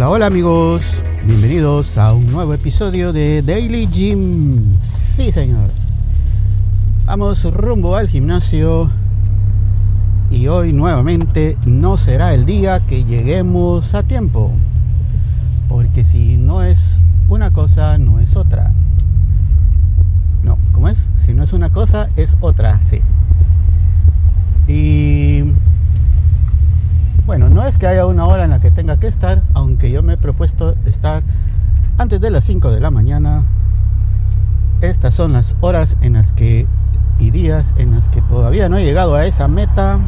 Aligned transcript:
Hola, 0.00 0.12
hola 0.12 0.26
amigos, 0.28 0.82
bienvenidos 1.26 1.98
a 1.98 2.14
un 2.14 2.24
nuevo 2.32 2.54
episodio 2.54 3.12
de 3.12 3.42
Daily 3.42 3.86
Gym. 3.86 4.78
Sí, 4.80 5.30
señor. 5.30 5.72
Vamos 7.04 7.44
rumbo 7.44 7.94
al 7.94 8.08
gimnasio 8.08 8.90
y 10.30 10.48
hoy 10.48 10.72
nuevamente 10.72 11.58
no 11.66 11.98
será 11.98 12.32
el 12.32 12.46
día 12.46 12.80
que 12.80 13.04
lleguemos 13.04 13.92
a 13.92 14.02
tiempo. 14.02 14.52
Porque 15.68 16.02
si 16.02 16.38
no 16.38 16.62
es 16.62 16.98
una 17.28 17.52
cosa, 17.52 17.98
no 17.98 18.20
es 18.20 18.36
otra. 18.36 18.72
No, 20.42 20.56
¿cómo 20.72 20.88
es? 20.88 20.96
Si 21.18 21.34
no 21.34 21.42
es 21.42 21.52
una 21.52 21.74
cosa, 21.74 22.08
es 22.16 22.38
otra, 22.40 22.80
sí. 22.80 23.02
Y 24.66 25.19
es 27.70 27.78
que 27.78 27.86
haya 27.86 28.04
una 28.04 28.26
hora 28.26 28.44
en 28.44 28.50
la 28.50 28.60
que 28.60 28.72
tenga 28.72 28.98
que 28.98 29.06
estar, 29.06 29.44
aunque 29.54 29.92
yo 29.92 30.02
me 30.02 30.14
he 30.14 30.16
propuesto 30.16 30.74
estar 30.86 31.22
antes 31.98 32.20
de 32.20 32.32
las 32.32 32.42
5 32.42 32.68
de 32.68 32.80
la 32.80 32.90
mañana. 32.90 33.44
Estas 34.80 35.14
son 35.14 35.32
las 35.32 35.54
horas 35.60 35.96
en 36.00 36.14
las 36.14 36.32
que 36.32 36.66
y 37.20 37.30
días 37.30 37.72
en 37.76 37.92
las 37.92 38.08
que 38.08 38.22
todavía 38.22 38.68
no 38.68 38.76
he 38.76 38.84
llegado 38.84 39.14
a 39.14 39.24
esa 39.24 39.46
meta. 39.46 40.00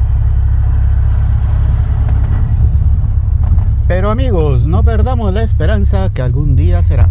Pero 3.86 4.10
amigos, 4.10 4.66
no 4.66 4.82
perdamos 4.82 5.32
la 5.32 5.44
esperanza 5.44 6.10
que 6.12 6.20
algún 6.20 6.56
día 6.56 6.82
será. 6.82 7.08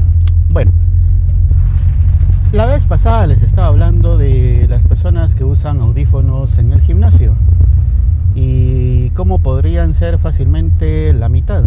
Bueno, 0.49 0.73
la 2.51 2.65
vez 2.65 2.83
pasada 2.83 3.25
les 3.25 3.41
estaba 3.41 3.67
hablando 3.67 4.17
de 4.17 4.67
las 4.69 4.83
personas 4.83 5.33
que 5.33 5.45
usan 5.45 5.79
audífonos 5.79 6.57
en 6.57 6.73
el 6.73 6.81
gimnasio 6.81 7.37
cómo 9.15 9.39
podrían 9.39 9.93
ser 9.93 10.17
fácilmente 10.19 11.13
la 11.13 11.29
mitad, 11.29 11.65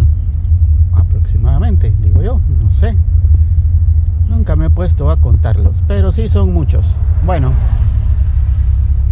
aproximadamente, 0.93 1.93
digo 2.01 2.21
yo, 2.21 2.41
no 2.61 2.71
sé. 2.71 2.95
Nunca 4.27 4.55
me 4.55 4.65
he 4.65 4.69
puesto 4.69 5.11
a 5.11 5.17
contarlos, 5.17 5.83
pero 5.87 6.11
sí 6.11 6.29
son 6.29 6.53
muchos. 6.53 6.85
Bueno, 7.25 7.51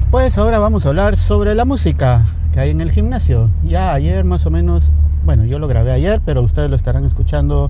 pues 0.09 0.37
ahora 0.37 0.59
vamos 0.59 0.85
a 0.85 0.89
hablar 0.89 1.15
sobre 1.15 1.55
la 1.55 1.65
música 1.65 2.25
que 2.51 2.59
hay 2.59 2.71
en 2.71 2.81
el 2.81 2.91
gimnasio. 2.91 3.49
Ya 3.63 3.93
ayer 3.93 4.25
más 4.25 4.45
o 4.45 4.51
menos, 4.51 4.91
bueno, 5.25 5.45
yo 5.45 5.59
lo 5.59 5.67
grabé 5.67 5.91
ayer, 5.91 6.21
pero 6.25 6.41
ustedes 6.41 6.69
lo 6.69 6.75
estarán 6.75 7.05
escuchando 7.05 7.69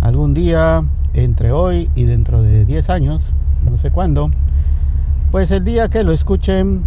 algún 0.00 0.34
día 0.34 0.84
entre 1.14 1.52
hoy 1.52 1.90
y 1.94 2.04
dentro 2.04 2.42
de 2.42 2.64
10 2.64 2.90
años, 2.90 3.32
no 3.64 3.76
sé 3.78 3.90
cuándo. 3.90 4.30
Pues 5.30 5.50
el 5.50 5.64
día 5.64 5.88
que 5.88 6.04
lo 6.04 6.12
escuchen 6.12 6.82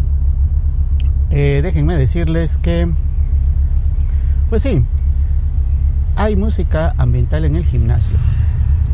eh, 1.29 1.59
déjenme 1.61 1.97
decirles 1.97 2.57
que, 2.57 2.89
pues 4.49 4.63
sí, 4.63 4.83
hay 6.15 6.35
música 6.35 6.93
ambiental 6.97 7.45
en 7.45 7.55
el 7.55 7.65
gimnasio. 7.65 8.17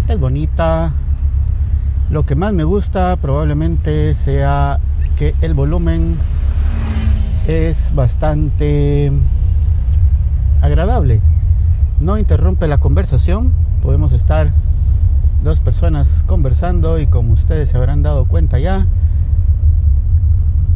Es 0.07 0.19
bonita. 0.19 0.91
Lo 2.09 2.25
que 2.25 2.35
más 2.35 2.53
me 2.53 2.63
gusta 2.63 3.15
probablemente 3.17 4.13
sea 4.13 4.79
que 5.15 5.33
el 5.41 5.53
volumen 5.53 6.17
es 7.47 7.93
bastante 7.95 9.11
agradable. 10.61 11.21
No 11.99 12.17
interrumpe 12.17 12.67
la 12.67 12.79
conversación. 12.79 13.53
Podemos 13.81 14.11
estar 14.11 14.51
dos 15.43 15.59
personas 15.59 16.23
conversando 16.25 16.99
y 16.99 17.07
como 17.07 17.33
ustedes 17.33 17.69
se 17.69 17.77
habrán 17.77 18.01
dado 18.01 18.25
cuenta 18.25 18.59
ya, 18.59 18.87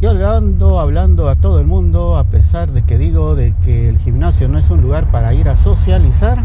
yo 0.00 0.10
ando 0.36 0.78
hablando 0.78 1.28
a 1.28 1.34
todo 1.34 1.58
el 1.58 1.66
mundo 1.66 2.16
a 2.16 2.24
pesar 2.24 2.70
de 2.70 2.82
que 2.82 2.98
digo 2.98 3.34
de 3.34 3.52
que 3.64 3.88
el 3.88 3.98
gimnasio 3.98 4.48
no 4.48 4.58
es 4.58 4.70
un 4.70 4.80
lugar 4.80 5.10
para 5.10 5.34
ir 5.34 5.48
a 5.48 5.56
socializar. 5.56 6.38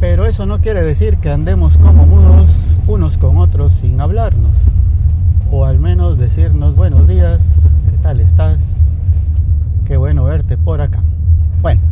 Pero 0.00 0.24
eso 0.24 0.46
no 0.46 0.60
quiere 0.60 0.82
decir 0.82 1.18
que 1.18 1.30
andemos 1.30 1.76
como 1.76 2.06
mudos 2.06 2.50
unos 2.86 3.18
con 3.18 3.36
otros 3.36 3.74
sin 3.74 4.00
hablarnos. 4.00 4.56
O 5.50 5.66
al 5.66 5.78
menos 5.78 6.18
decirnos 6.18 6.74
buenos 6.74 7.06
días, 7.06 7.42
¿qué 7.90 7.96
tal 8.02 8.20
estás? 8.20 8.58
Qué 9.84 9.98
bueno 9.98 10.24
verte 10.24 10.56
por 10.56 10.80
acá. 10.80 11.02
Bueno, 11.60 11.82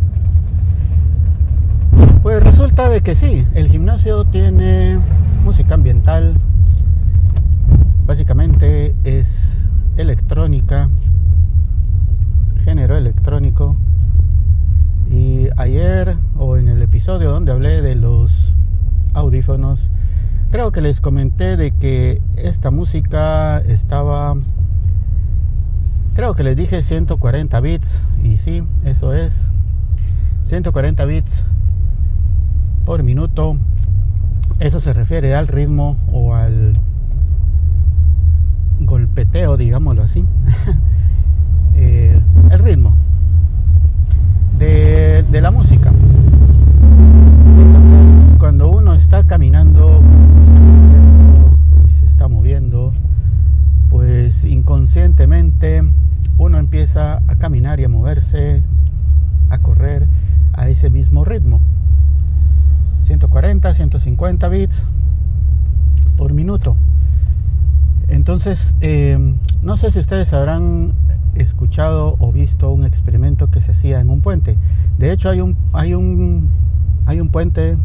pues 2.22 2.42
resulta 2.42 2.88
de 2.88 3.02
que 3.02 3.14
sí, 3.14 3.46
el 3.54 3.68
gimnasio 3.68 4.24
tiene 4.24 4.98
música 5.44 5.74
ambiental, 5.74 6.34
básicamente 8.10 8.92
es 9.04 9.62
electrónica, 9.96 10.90
género 12.64 12.96
electrónico. 12.96 13.76
Y 15.08 15.46
ayer 15.56 16.16
o 16.36 16.56
en 16.56 16.66
el 16.66 16.82
episodio 16.82 17.30
donde 17.30 17.52
hablé 17.52 17.82
de 17.82 17.94
los 17.94 18.52
audífonos, 19.14 19.92
creo 20.50 20.72
que 20.72 20.80
les 20.80 21.00
comenté 21.00 21.56
de 21.56 21.70
que 21.70 22.20
esta 22.34 22.72
música 22.72 23.58
estaba, 23.60 24.34
creo 26.14 26.34
que 26.34 26.42
les 26.42 26.56
dije 26.56 26.82
140 26.82 27.60
bits, 27.60 28.02
y 28.24 28.38
sí, 28.38 28.64
eso 28.84 29.14
es, 29.14 29.52
140 30.42 31.04
bits 31.04 31.44
por 32.84 33.04
minuto. 33.04 33.56
Eso 34.58 34.80
se 34.80 34.92
refiere 34.92 35.36
al 35.36 35.46
ritmo 35.46 35.96
o 36.12 36.34
al 36.34 36.74
golpeteo, 39.10 39.56
digámoslo 39.56 40.02
así, 40.02 40.24
eh, 41.74 42.20
el 42.50 42.58
ritmo 42.60 42.94
de, 44.56 45.24
la 45.40 45.50
música. 45.50 45.90
Entonces, 47.58 48.36
cuando 48.38 48.70
uno 48.70 48.94
está 48.94 49.24
caminando, 49.24 50.00
y 51.86 51.90
se 51.90 52.06
está 52.06 52.28
moviendo, 52.28 52.92
pues 53.88 54.44
inconscientemente 54.44 55.82
uno 56.38 56.58
empieza 56.58 57.22
a 57.26 57.36
caminar 57.36 57.80
y 57.80 57.84
a 57.84 57.88
moverse, 57.88 58.62
a 59.48 59.58
correr 59.58 60.06
a 60.52 60.68
ese 60.68 60.88
mismo 60.88 61.24
ritmo. 61.24 61.60
140, 63.02 63.74
150 63.74 64.48
bits 64.48 64.84
por 66.16 66.32
minuto. 66.32 66.76
Entonces, 68.10 68.74
eh, 68.80 69.16
no 69.62 69.76
sé 69.76 69.92
si 69.92 70.00
ustedes 70.00 70.32
habrán 70.32 70.94
escuchado 71.36 72.16
o 72.18 72.32
visto 72.32 72.72
un 72.72 72.84
experimento 72.84 73.50
que 73.52 73.60
se 73.60 73.70
hacía 73.70 74.00
en 74.00 74.10
un 74.10 74.20
puente. 74.20 74.56
De 74.98 75.12
hecho, 75.12 75.30
hay 75.30 75.40
un, 75.40 75.56
hay 75.72 75.94
un, 75.94 76.48
hay 77.06 77.20
un 77.20 77.28
puente, 77.28 77.76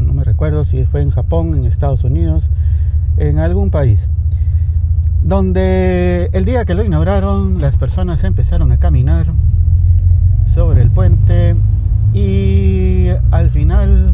no 0.00 0.14
me 0.14 0.24
recuerdo 0.24 0.64
si 0.64 0.86
fue 0.86 1.02
en 1.02 1.10
Japón, 1.10 1.54
en 1.54 1.66
Estados 1.66 2.02
Unidos, 2.02 2.48
en 3.18 3.38
algún 3.38 3.68
país, 3.70 4.08
donde 5.22 6.30
el 6.32 6.46
día 6.46 6.64
que 6.64 6.74
lo 6.74 6.82
inauguraron, 6.82 7.60
las 7.60 7.76
personas 7.76 8.24
empezaron 8.24 8.72
a 8.72 8.78
caminar 8.78 9.26
sobre 10.46 10.80
el 10.80 10.90
puente 10.90 11.56
y 12.14 13.08
al 13.30 13.50
final, 13.50 14.12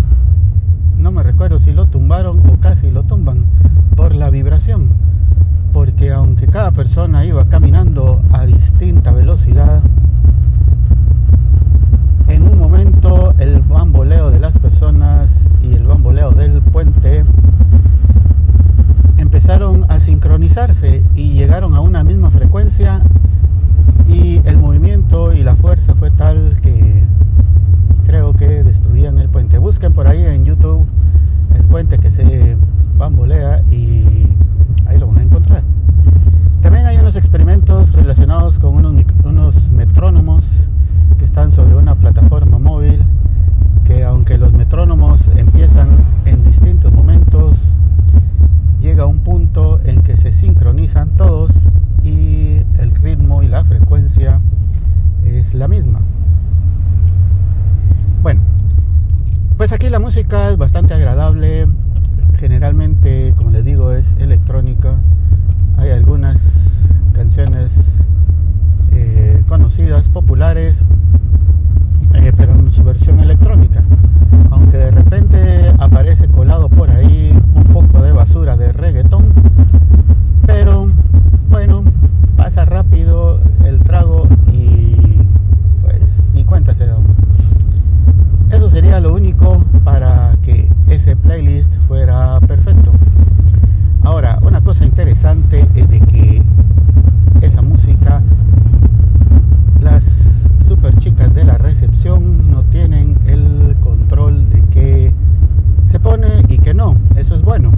no 0.97 1.13
me 1.13 1.23
recuerdo 1.23 1.61
si 1.61 1.73
lo 1.73 1.87
tumbaron 1.87 2.43
o 2.51 2.59
casi 2.59 2.91
lo 2.91 3.05
tumban 3.05 3.45
por 3.95 4.17
la 4.17 4.29
vibración 4.29 5.12
porque 5.73 6.13
aunque 6.13 6.47
cada 6.47 6.71
persona 6.71 7.25
iba 7.25 7.47
caminando 7.47 8.23
a 8.33 8.47
distinta 8.47 9.13
velocidad, 9.13 9.83
en 12.29 12.43
un 12.43 12.59
momento 12.59 13.35
el 13.39 13.61
bamboleo 13.61 14.31
de 14.31 14.39
las 14.39 14.59
personas 14.59 15.31
y 15.63 15.73
el 15.75 15.87
bamboleo 15.87 16.33
del 16.33 16.63
puente 16.63 17.25
empezaron 19.19 19.87
a 19.89 20.01
sincronizarse 20.01 21.03
y 21.15 21.33
llegaron 21.33 21.75
a 21.75 21.81
una 21.81 22.05
misma 22.05 22.31
frecuencia 22.31 23.01
y 24.07 24.41
el 24.45 24.59
movimiento 24.59 25.33
y 25.33 25.43
la 25.43 25.57
fuerza 25.57 25.95
fue 25.95 26.11
tal 26.11 26.59
que 26.63 27.05
creo 28.07 28.35
que 28.35 28.63
destruían 28.63 29.19
el 29.19 29.29
puente. 29.29 29.59
Busquen 29.59 29.93
por 29.93 30.07
ahí 30.07 30.23
en 30.25 30.45
YouTube 30.45 30.87
el 31.55 31.65
puente 31.65 31.99
que 31.99 32.11
se 32.11 32.57
bambolea 32.99 33.63
y 33.71 34.29
ahí 34.87 34.99
lo 34.99 35.07
van 35.09 35.19
a 35.19 35.23
encontrar. 35.23 35.63
También 36.61 36.87
hay 36.87 36.99
unos 36.99 37.17
experimentos 37.17 37.93
relacionados 37.93 38.52
con 38.63 38.87
unos, 39.27 39.69
metrónomos 39.73 40.45
que 41.19 41.25
están 41.25 41.51
sobre 41.51 41.75
una 41.75 41.97
plataforma 41.97 42.59
móvil 42.59 43.03
que 43.85 44.05
aunque 44.05 44.39
los 44.39 44.53
metrónomos 44.53 45.29
empiezan 45.37 45.89
en 46.27 46.45
distintos 46.45 46.93
momentos, 46.93 47.59
llega 48.81 49.05
un 49.05 49.19
punto 49.19 49.81
en 49.83 50.03
que 50.03 50.17
se 50.17 50.33
sincronizan 50.33 51.11
todos 51.17 51.51
y 52.05 52.63
el 52.79 52.95
ritmo 53.03 53.43
y 53.43 53.49
la 53.49 53.65
frecuencia 53.65 54.41
es 55.27 55.55
la 55.55 55.67
misma. 55.67 55.99
Bueno, 58.23 58.43
pues 59.57 59.73
aquí 59.73 59.91
la 59.91 59.99
música 59.99 60.51
es 60.51 60.57
bastante 60.57 60.95
agradable, 60.95 61.67
generalmente, 62.37 63.35
como 63.37 63.51
les 63.51 63.65
digo, 63.65 63.91
es 63.91 64.15
electrónica. 64.21 64.95
Hay 65.79 65.91
algunas 65.91 66.41
canciones 67.13 67.73
eh, 69.03 69.43
conocidas, 69.49 70.09
populares, 70.09 70.85
eh, 72.15 72.33
pero 72.37 72.71
su 72.71 72.85
versión 72.85 73.19
electrónica. 73.21 73.83
Aunque 74.51 74.77
de 74.77 74.91
repente 74.93 75.73
aparece 75.79 76.29
colado 76.29 76.69
por 76.69 76.91
ahí 76.91 77.37
un 77.55 77.65
poco 77.65 78.01
de 78.03 78.13
basura 78.13 78.57
de 78.57 78.73
reggaetón. 78.73 79.33
Pero 80.47 80.89
bueno, 81.51 81.83
pasa 82.37 82.65
rápido 82.65 83.41
el 83.65 83.81
trago 83.81 84.29
y 84.53 85.19
pues 85.83 86.23
ni 86.33 86.45
cuenta 86.45 86.75
se 86.75 86.87
da. 86.87 86.97
Eso 88.51 88.71
sería 88.71 89.01
lo 89.01 89.15
único 89.15 89.65
para 89.85 90.37
que 90.43 90.71
ese 90.89 91.17
playlist 91.17 91.75
fuera 91.89 92.39
perfecto. 92.41 92.93
Ahora, 94.05 94.39
una 94.43 94.61
cosa 94.61 94.85
interesante 94.85 95.67
es 95.75 95.89
de 95.89 96.01
que 96.01 96.43
esa 97.43 97.63
música, 97.63 98.23
las 99.81 100.05
super 100.93 100.99
chicas 100.99 101.35
de 101.35 101.45
la 101.45 101.59
recepción 101.59 102.51
no 102.51 102.63
tienen 102.65 103.19
el 103.27 103.77
control 103.81 104.51
de 104.51 104.61
que 104.71 105.13
se 105.87 105.99
pone 106.01 106.29
y 106.49 106.59
que 106.59 106.75
no. 106.75 106.97
Eso 107.17 107.35
es 107.35 107.43
bueno. 107.43 107.73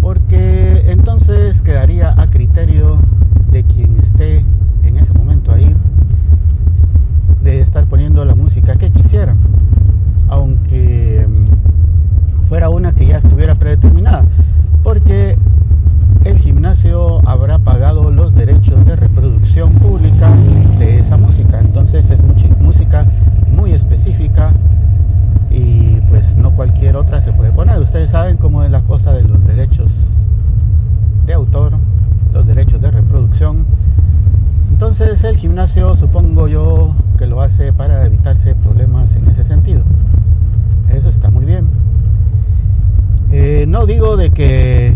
Porque 0.00 0.90
entonces 0.90 1.62
quedaría 1.62 2.20
a 2.20 2.28
criterio 2.28 2.98
de 3.50 3.64
quien 3.64 3.98
esté 3.98 4.44
en 4.82 4.96
ese 4.96 5.12
momento 5.12 5.52
ahí 5.52 5.74
de 7.42 7.60
estar 7.60 7.86
poniendo 7.86 8.24
la 8.24 8.34
música 8.34 8.76
que 8.76 8.90
quisiera. 8.90 9.36
Aunque 10.28 11.26
mm, 11.28 12.44
fuera 12.46 12.70
una 12.70 12.92
que 12.92 13.06
ya 13.06 13.18
estuviera 13.18 13.54
predeterminada 13.54 14.24
porque 14.82 15.36
el 16.24 16.38
gimnasio 16.38 17.20
habrá 17.28 17.58
pagado 17.58 18.10
los 18.10 18.34
derechos 18.34 18.84
de 18.86 18.96
reproducción 18.96 19.72
pública 19.74 20.30
de 20.78 21.00
esa 21.00 21.16
música. 21.16 21.60
Entonces 21.60 22.08
es 22.10 22.20
música 22.60 23.06
muy 23.54 23.72
específica 23.72 24.52
y 25.50 25.96
pues 26.08 26.36
no 26.36 26.52
cualquier 26.52 26.96
otra 26.96 27.20
se 27.20 27.32
puede 27.32 27.50
poner. 27.52 27.80
Ustedes 27.80 28.00
saben 28.12 28.36
cómo 28.36 28.62
es 28.62 28.70
la 28.70 28.82
cosa 28.82 29.12
de 29.12 29.22
los 29.22 29.42
derechos 29.46 29.90
de 31.24 31.32
autor, 31.32 31.78
los 32.34 32.46
derechos 32.46 32.78
de 32.82 32.90
reproducción. 32.90 33.64
Entonces 34.70 35.24
el 35.24 35.38
gimnasio 35.38 35.96
supongo 35.96 36.46
yo 36.46 36.94
que 37.16 37.26
lo 37.26 37.40
hace 37.40 37.72
para 37.72 38.04
evitarse 38.04 38.54
problemas 38.54 39.16
en 39.16 39.28
ese 39.28 39.44
sentido. 39.44 39.80
Eso 40.90 41.08
está 41.08 41.30
muy 41.30 41.46
bien. 41.46 41.68
Eh, 43.30 43.64
no 43.66 43.86
digo 43.86 44.18
de 44.18 44.28
que 44.28 44.94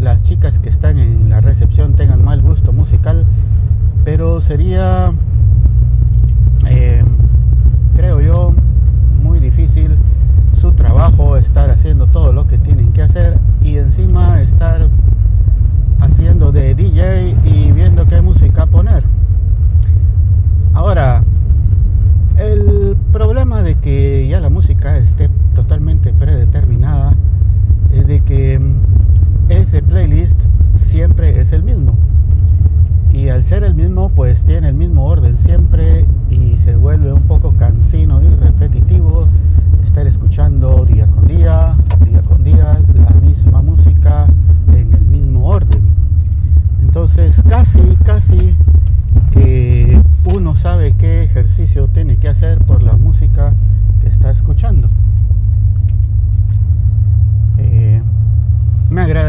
las 0.00 0.24
chicas 0.24 0.58
que 0.58 0.68
están 0.68 0.98
en 0.98 1.30
la 1.30 1.40
recepción 1.40 1.92
tengan 1.92 2.24
mal 2.24 2.42
gusto 2.42 2.72
musical, 2.72 3.24
pero 4.04 4.40
sería, 4.40 5.12
eh, 6.66 7.04
creo 7.94 8.20
yo, 8.20 8.52
muy 9.22 9.38
difícil 9.38 9.96
su 10.58 10.72
trabajo 10.72 11.36
estar 11.36 11.70
haciendo 11.70 12.08
todo 12.08 12.32
lo 12.32 12.48
que 12.48 12.58
tienen 12.58 12.92
que 12.92 13.02
hacer 13.02 13.38
y 13.62 13.78
encima 13.78 14.42
estar 14.42 14.88
haciendo 16.00 16.50
de 16.50 16.74
Y 16.96 17.70
viendo 17.72 18.06
qué 18.06 18.22
música 18.22 18.64
poner. 18.64 19.04
Ahora, 20.72 21.22
el 22.38 22.96
problema 23.12 23.62
de 23.62 23.74
que 23.74 24.26
ya 24.26 24.40
la 24.40 24.48
música 24.48 24.96
esté 24.96 25.28
totalmente 25.54 26.14
predeterminada 26.14 27.14
es 27.92 28.06
de 28.06 28.20
que 28.20 28.58
mm, 28.58 29.50
ese 29.50 29.82
playlist 29.82 30.40
siempre 30.74 31.40
es 31.40 31.52
el 31.52 31.62
mismo. 31.62 31.94
Y 33.12 33.28
al 33.28 33.44
ser 33.44 33.64
el 33.64 33.74
mismo, 33.74 34.08
pues 34.08 34.44
tiene 34.44 34.68
el 34.68 34.74
mismo 34.74 35.04
orden 35.04 35.36
siempre 35.36 36.06
y 36.30 36.56
se 36.56 36.74
vuelve 36.74 37.12
un 37.12 37.22
poco 37.22 37.52
cansino 37.58 38.22
y 38.22 38.34
repetitivo 38.34 39.28
estar 39.84 40.06
escuchando 40.06 40.86
día 40.86 41.06
con 41.06 41.28
día, 41.28 41.76
día 42.04 42.22
con 42.22 42.42
día, 42.44 42.78
la 42.94 43.20
misma 43.20 43.60
música 43.60 44.26
en 44.72 44.94
el 44.94 45.06
mismo 45.06 45.48
orden. 45.48 45.98
Entonces 46.88 47.42
casi, 47.46 47.80
casi 48.02 48.56
que 49.30 50.02
uno 50.34 50.56
sabe 50.56 50.94
qué 50.96 51.22
ejercicio 51.22 51.86
tiene 51.88 52.16
que 52.16 52.28
hacer 52.28 52.58
por 52.64 52.82
la 52.82 52.94
música 52.94 53.52
que 54.00 54.08
está 54.08 54.30
escuchando. 54.30 54.88
Eh, 57.58 58.02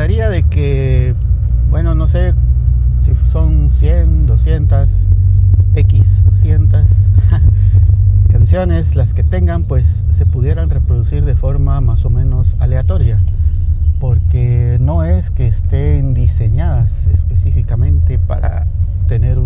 agradaría 0.09 0.29
de 0.29 0.43
que, 0.43 1.13
bueno, 1.69 1.93
no 1.93 2.07
sé 2.07 2.33
si 3.01 3.13
son 3.27 3.69
100, 3.69 4.25
200, 4.25 4.89
X, 5.75 6.23
cientos 6.31 6.85
canciones, 8.31 8.95
las 8.95 9.13
que 9.13 9.23
tengan, 9.23 9.65
pues 9.65 10.03
se 10.09 10.25
pudieran 10.25 10.71
reproducir 10.71 11.25
de 11.25 11.35
forma 11.35 11.79
más 11.81 12.05
o 12.05 12.09
menos 12.09 12.55
aleatoria. 12.59 13.21
Porque 13.99 14.77
no 14.79 15.03
es 15.03 15.29
que 15.29 15.47
estén 15.47 16.15
diseñadas 16.15 16.91
específicamente 17.13 18.17
para 18.17 18.65
tener 19.07 19.37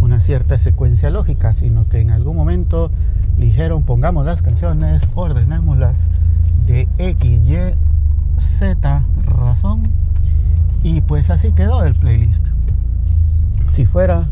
una 0.00 0.20
cierta 0.20 0.58
secuencia 0.58 1.10
lógica, 1.10 1.52
sino 1.52 1.88
que 1.88 2.00
en 2.00 2.10
algún 2.10 2.36
momento 2.36 2.92
dijeron 3.38 3.82
pongamos 3.82 4.24
las 4.24 4.42
canciones, 4.42 5.02
ordenémoslas 5.14 6.06
de 6.66 6.86
X, 6.98 7.48
Y, 7.48 7.74
Z 8.38 9.04
razón 9.24 9.82
y 10.82 11.00
pues 11.00 11.30
así 11.30 11.52
quedó 11.52 11.84
el 11.84 11.94
playlist. 11.94 12.46
Si 13.70 13.86
fuera 13.86 14.26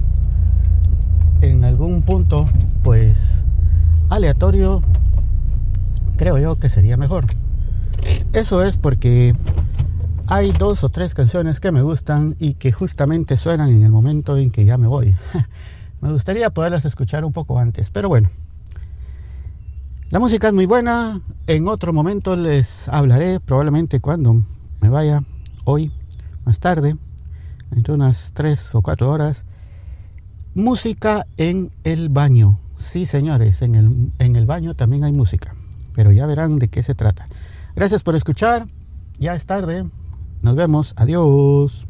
en 1.40 1.64
algún 1.64 2.02
punto 2.02 2.48
pues 2.82 3.44
aleatorio, 4.10 4.82
creo 6.16 6.38
yo 6.38 6.58
que 6.58 6.68
sería 6.68 6.96
mejor. 6.96 7.26
Eso 8.32 8.62
es 8.62 8.76
porque 8.76 9.34
hay 10.26 10.52
dos 10.52 10.84
o 10.84 10.88
tres 10.88 11.14
canciones 11.14 11.60
que 11.60 11.72
me 11.72 11.82
gustan 11.82 12.36
y 12.38 12.54
que 12.54 12.72
justamente 12.72 13.36
suenan 13.36 13.70
en 13.70 13.82
el 13.82 13.90
momento 13.90 14.36
en 14.36 14.50
que 14.50 14.64
ya 14.64 14.78
me 14.78 14.86
voy. 14.86 15.16
me 16.00 16.12
gustaría 16.12 16.50
poderlas 16.50 16.84
escuchar 16.84 17.24
un 17.24 17.32
poco 17.32 17.58
antes, 17.58 17.90
pero 17.90 18.08
bueno. 18.08 18.30
La 20.12 20.18
música 20.18 20.48
es 20.48 20.52
muy 20.52 20.66
buena. 20.66 21.22
En 21.46 21.68
otro 21.68 21.94
momento 21.94 22.36
les 22.36 22.86
hablaré, 22.90 23.40
probablemente 23.40 23.98
cuando 23.98 24.44
me 24.82 24.90
vaya, 24.90 25.22
hoy, 25.64 25.90
más 26.44 26.60
tarde, 26.60 26.98
entre 27.70 27.94
unas 27.94 28.32
3 28.34 28.74
o 28.74 28.82
4 28.82 29.10
horas. 29.10 29.46
Música 30.54 31.24
en 31.38 31.70
el 31.84 32.10
baño. 32.10 32.58
Sí, 32.76 33.06
señores, 33.06 33.62
en 33.62 33.74
el, 33.74 34.12
en 34.18 34.36
el 34.36 34.44
baño 34.44 34.74
también 34.74 35.02
hay 35.04 35.12
música. 35.12 35.54
Pero 35.94 36.12
ya 36.12 36.26
verán 36.26 36.58
de 36.58 36.68
qué 36.68 36.82
se 36.82 36.94
trata. 36.94 37.24
Gracias 37.74 38.02
por 38.02 38.14
escuchar. 38.14 38.66
Ya 39.18 39.34
es 39.34 39.46
tarde. 39.46 39.86
Nos 40.42 40.54
vemos. 40.56 40.92
Adiós. 40.98 41.86